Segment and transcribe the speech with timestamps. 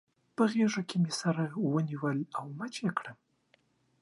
[0.35, 1.43] په غېږ کې مې سره
[1.73, 3.17] ونیول او مچ يې کړم.